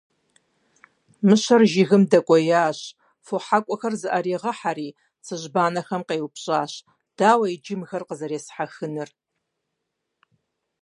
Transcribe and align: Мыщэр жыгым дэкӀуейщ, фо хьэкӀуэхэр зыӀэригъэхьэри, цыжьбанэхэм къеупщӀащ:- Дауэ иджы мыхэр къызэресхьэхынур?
Мыщэр 1.27 1.61
жыгым 1.71 2.03
дэкӀуейщ, 2.11 2.79
фо 3.25 3.35
хьэкӀуэхэр 3.45 3.93
зыӀэригъэхьэри, 4.01 4.89
цыжьбанэхэм 5.25 6.01
къеупщӀащ:- 6.07 6.73
Дауэ 7.17 7.45
иджы 7.55 7.75
мыхэр 7.79 8.03
къызэресхьэхынур? 8.07 9.09